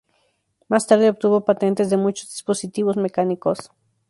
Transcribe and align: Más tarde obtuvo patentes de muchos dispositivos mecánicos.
Más 0.67 0.87
tarde 0.87 1.09
obtuvo 1.11 1.45
patentes 1.45 1.91
de 1.91 1.97
muchos 1.97 2.31
dispositivos 2.31 2.97
mecánicos. 2.97 3.71